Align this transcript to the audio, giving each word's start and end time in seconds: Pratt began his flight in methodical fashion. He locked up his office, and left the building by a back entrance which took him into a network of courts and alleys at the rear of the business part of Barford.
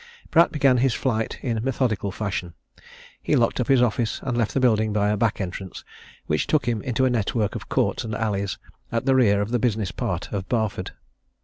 Pratt 0.31 0.51
began 0.51 0.77
his 0.77 0.95
flight 0.95 1.37
in 1.43 1.63
methodical 1.63 2.09
fashion. 2.09 2.55
He 3.21 3.35
locked 3.35 3.59
up 3.61 3.67
his 3.67 3.83
office, 3.83 4.19
and 4.23 4.35
left 4.35 4.55
the 4.55 4.59
building 4.59 4.91
by 4.93 5.09
a 5.11 5.15
back 5.15 5.39
entrance 5.39 5.83
which 6.25 6.47
took 6.47 6.65
him 6.65 6.81
into 6.81 7.05
a 7.05 7.09
network 7.11 7.53
of 7.53 7.69
courts 7.69 8.03
and 8.03 8.15
alleys 8.15 8.57
at 8.91 9.05
the 9.05 9.13
rear 9.13 9.41
of 9.43 9.51
the 9.51 9.59
business 9.59 9.91
part 9.91 10.33
of 10.33 10.49
Barford. 10.49 10.93